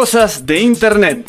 [0.00, 1.24] Cosas de Internet.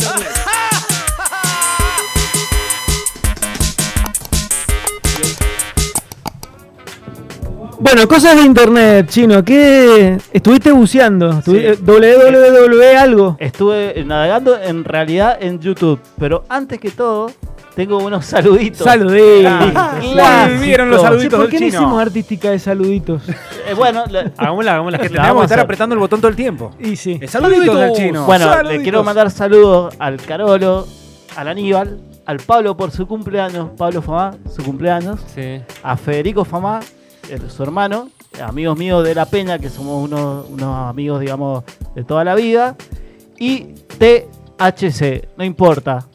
[7.80, 9.44] Bueno, cosas de internet, chino.
[9.44, 11.30] ¿Qué estuviste buceando?
[11.32, 11.82] ¿Estuvi- Sí.
[11.84, 13.38] www algo?
[13.40, 17.32] Estuve navegando en realidad en YouTube, pero antes que todo,
[17.78, 18.84] tengo unos saluditos.
[18.84, 19.54] Saluditos.
[19.76, 21.82] Ah, vieron los saluditos ¿Por del qué no chino?
[21.84, 23.22] hicimos artística de saluditos?
[23.30, 24.98] Eh, bueno, la- Hagámosla, hagámosla.
[24.98, 26.72] Que vamos que a estar apretando el botón todo el tiempo.
[26.80, 27.20] Y sí.
[27.22, 28.26] Eh, Saluditos del chino.
[28.26, 28.84] bueno, le Saluditos.
[28.84, 30.88] quiero mandar saludos al Carolo,
[31.36, 35.62] al Aníbal, al Pablo por su cumpleaños, Pablo Famá, su cumpleaños, Sí.
[35.84, 36.80] a Federico Famá,
[37.30, 38.10] el- su hermano,
[38.44, 41.64] amigos míos de La Peña, que somos unos, unos amigos, digamos,
[41.94, 42.76] de toda la vida,
[43.38, 46.08] y THC, no importa.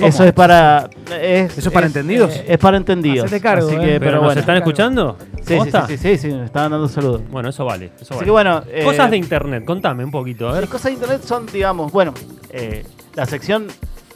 [0.00, 0.08] ¿Cómo?
[0.08, 0.90] Eso es para.
[1.20, 2.32] Es, ¿Eso es para entendidos?
[2.46, 3.26] Es, para entendidos.
[3.26, 3.78] Hacete cargo, Así eh.
[3.78, 4.40] que, Pero pero, ¿Pero nos bueno.
[4.40, 5.16] están escuchando?
[5.46, 7.22] Sí, sí, sí, sí, sí, me estaban dando saludos.
[7.30, 7.86] Bueno, eso vale.
[7.96, 8.24] Eso Así vale.
[8.24, 8.62] que bueno.
[8.68, 12.12] eh, Cosas de internet, contame un poquito, a Las cosas de internet son, digamos, bueno,
[12.50, 12.84] eh,
[13.14, 13.66] la sección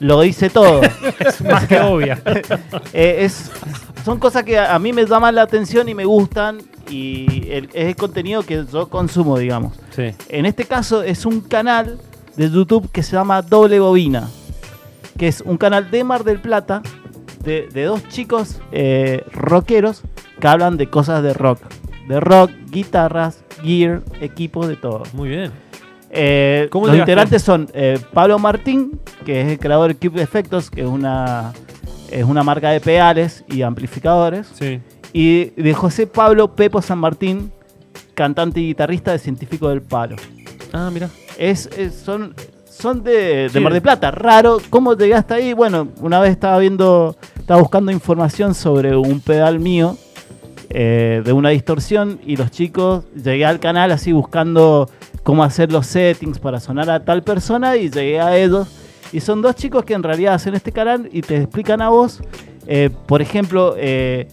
[0.01, 0.81] lo dice todo.
[1.19, 2.21] Es más que obvia.
[2.93, 3.51] Eh, es,
[4.05, 6.59] son cosas que a a mí me llaman la atención y me gustan
[6.91, 9.73] y el- es el contenido que yo consumo, digamos.
[9.91, 10.11] Sí.
[10.29, 11.99] En este caso es un canal
[12.37, 14.29] de YouTube que se llama Doble Bobina,
[15.19, 16.83] que es un canal de Mar del Plata
[17.45, 20.03] de, de dos chicos eh, rockeros
[20.41, 21.61] que hablan de cosas de rock.
[22.09, 25.03] De rock, guitarras, gear, equipos, de todo.
[25.13, 25.51] Muy bien.
[26.11, 30.71] Eh, ¿Cómo los integrantes son eh, Pablo Martín, que es el creador de Cube Effectos,
[30.71, 31.53] que es una,
[32.11, 34.47] es una marca de pedales y amplificadores.
[34.55, 34.81] Sí.
[35.13, 37.53] Y de José Pablo Pepo San Martín,
[38.15, 40.17] cantante y guitarrista de Científico del Palo.
[40.73, 41.09] Ah, mira.
[41.39, 42.35] Es, es- son,
[42.79, 43.61] son de, de Sí.
[43.61, 44.11] Mar del Plata.
[44.11, 45.53] Raro, ¿cómo llegaste ahí?
[45.53, 49.97] Bueno, una vez estaba viendo, estaba buscando información sobre un pedal mío
[50.71, 54.91] eh, de una distorsión y los chicos, llegué al canal así buscando
[55.23, 58.69] cómo hacer los settings para sonar a tal persona y llegué a ellos.
[59.13, 62.21] Y son dos chicos que en realidad hacen este canal y te explican a vos,
[62.67, 64.27] eh, por ejemplo, eh,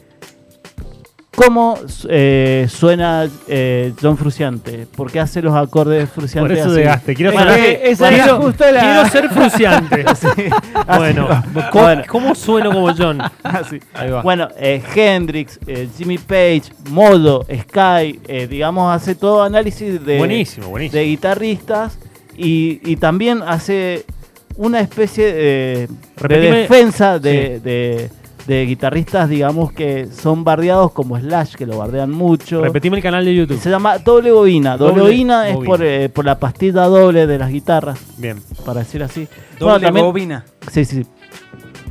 [1.45, 1.77] cómo
[2.09, 7.15] eh, suena eh, John Fruciante, por qué hace los acordes Fruciante Por eso llegaste.
[7.15, 7.51] Quiero Bueno.
[7.53, 8.79] Eh, esa bueno, justo la...
[8.81, 10.05] Quiero ser fruciante.
[10.97, 11.27] bueno,
[11.71, 12.03] ¿cómo, Bueno.
[12.07, 13.21] cómo sueno como John?
[13.43, 13.79] Así.
[13.93, 14.21] Ahí va.
[14.21, 20.69] Bueno, eh, Hendrix, eh, Jimmy Page, Modo, Sky, eh, digamos, hace todo análisis de, buenísimo,
[20.69, 20.99] buenísimo.
[20.99, 21.97] de guitarristas
[22.37, 24.05] y, y también hace
[24.57, 25.87] una especie de,
[26.27, 28.09] defensa de, de-
[28.47, 32.61] de guitarristas, digamos, que son bardeados como Slash, que lo bardean mucho.
[32.61, 33.59] Repetime el canal de YouTube.
[33.59, 34.77] Se llama doble bobina.
[34.77, 35.69] Doble, Doble bobina es bobina.
[35.71, 38.41] por, eh, por la pastilla doble de las guitarras, Bien.
[38.65, 39.27] para decir así.
[39.59, 40.45] Doble Bueno, también- bobina.
[40.71, 41.03] Sí, sí.
[41.03, 41.09] sí.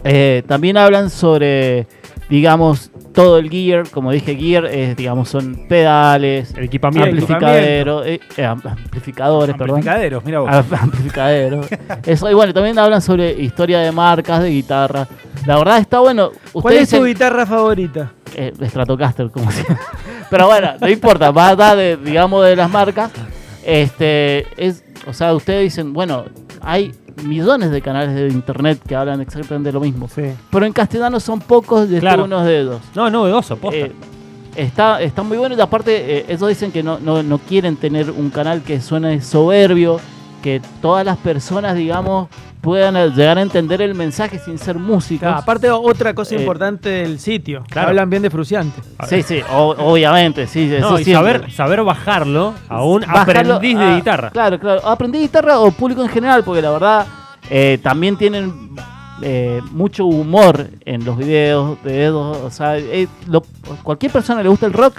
[0.04, 1.86] Eh, también hablan sobre,
[2.28, 3.88] digamos, todo el gear.
[3.90, 7.10] Como dije, gear es, digamos, son pedales, El equipamiento.
[7.10, 9.76] amplificaderos, eh, eh, am- amplificadores, perdón.
[9.78, 10.50] Amplificaderos, mira vos.
[10.80, 11.66] Amplificaderos.
[12.06, 15.06] Eso, y bueno, también hablan sobre historia de marcas, de guitarra.
[15.46, 16.30] La verdad está bueno.
[16.52, 18.12] ¿Cuál es tu guitarra favorita?
[18.36, 19.62] eh, Stratocaster, como si.
[20.30, 23.10] Pero bueno, no importa, va a dar, de, digamos, de las marcas.
[23.64, 26.24] Este, es, o sea, ustedes dicen, bueno,
[26.60, 26.92] hay
[27.24, 30.08] millones de canales de internet que hablan exactamente lo mismo.
[30.08, 30.22] Sí.
[30.50, 32.24] Pero en castellano son pocos de Claro.
[32.24, 32.80] unos dedos.
[32.94, 33.76] No, novedoso, posta.
[33.78, 33.92] Eh,
[34.56, 38.10] está, está muy bueno y aparte eh, ellos dicen que no, no, no quieren tener
[38.10, 40.00] un canal que suene soberbio,
[40.42, 42.28] que todas las personas, digamos,
[42.60, 45.28] puedan llegar a entender el mensaje sin ser músicos.
[45.28, 47.64] Ah, aparte, otra cosa Eh, importante del sitio.
[47.68, 47.88] claro.
[47.88, 48.80] Hablan bien de Fruciante.
[49.08, 53.78] Sí, sí, o- obviamente, sí, eso no, y saber, saber bajarlo a un Bajarlo aprendiz
[53.78, 54.30] de a- guitarra.
[54.30, 54.86] Claro, claro.
[54.86, 57.06] Aprendí guitarra o público en general, porque la verdad
[57.48, 58.70] eh, también tienen
[59.22, 62.38] eh, mucho humor en los videos de ellos.
[62.38, 63.42] O sea, eh, lo-
[63.82, 64.98] cualquier persona le gusta el rock,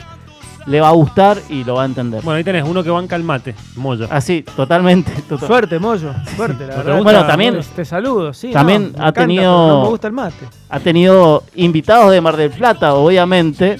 [0.67, 2.21] le va a gustar y lo va a entender.
[2.23, 4.07] Bueno, ahí tenés uno que banca el mate, Moyo.
[4.09, 5.11] Así, totalmente.
[5.29, 6.13] total- Suerte, Moyo.
[6.35, 7.03] Suerte, la ¿No te verdad.
[7.03, 8.51] Bueno, también- Te saludo, sí.
[8.51, 10.45] también no, me ha encanta, tenido- No me gusta el mate.
[10.69, 13.77] Ha tenido invitados de Mar del Plata, obviamente,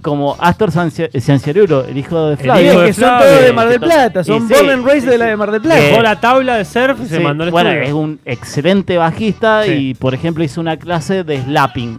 [0.00, 2.84] como Astor Cianciarulo, el hijo de Flavio.
[2.84, 4.24] que son todos de Mar del Y Plata.
[4.24, 5.80] Son sí, born and raised sí, de la de Mar del Plata.
[5.80, 7.88] Dejó la tabla de surf y se mandó al bueno, estudio.
[7.88, 9.70] es un excelente bajista Sí.
[9.72, 11.98] y, por ejemplo, hizo una clase de slapping.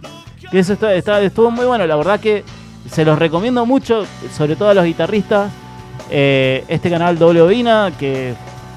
[0.50, 1.86] Que eso está- está- estuvo muy bueno.
[1.86, 2.44] La verdad que
[2.90, 5.50] se los recomiendo mucho, sobre todo a los guitarristas.
[6.10, 8.34] Eh, este canal Doble Ovina, que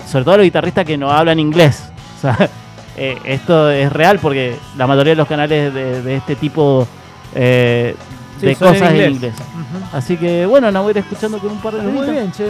[0.09, 1.83] sobre todo a los guitarristas que no hablan inglés.
[2.17, 2.49] O sea,
[2.97, 6.87] eh, esto es real porque la mayoría de los canales de, de este tipo
[7.35, 7.95] eh,
[8.39, 9.11] Sí, de en cosas en inglés.
[9.11, 9.33] inglés.
[9.35, 9.97] Ujú.
[9.97, 12.45] Así que bueno, nos voy a ir escuchando con un par de Muy bien, che.